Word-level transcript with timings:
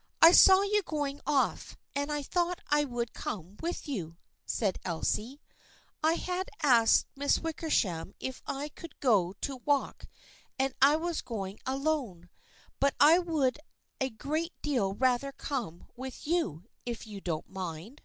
"I 0.22 0.30
saw 0.30 0.62
you 0.62 0.84
going 0.84 1.20
off, 1.26 1.76
and 1.96 2.12
I 2.12 2.22
thought 2.22 2.60
I 2.68 2.84
would 2.84 3.12
come 3.12 3.56
with 3.60 3.88
you," 3.88 4.18
said 4.46 4.78
Elsie." 4.84 5.40
1 6.00 6.16
had 6.16 6.48
asked 6.62 7.08
Miss 7.16 7.40
Wickersham 7.40 8.14
if 8.20 8.40
I 8.46 8.68
could 8.68 9.00
go 9.00 9.32
to 9.40 9.56
walk 9.64 10.06
and 10.60 10.74
I 10.80 10.94
was 10.94 11.22
going 11.22 11.58
alone, 11.66 12.30
but 12.78 12.94
I 13.00 13.18
would 13.18 13.58
a 14.00 14.10
great 14.10 14.52
deal 14.62 14.94
rather 14.94 15.32
come 15.32 15.88
with 15.96 16.24
you, 16.24 16.66
if 16.86 17.08
you 17.08 17.20
don't 17.20 17.50
mind." 17.50 18.00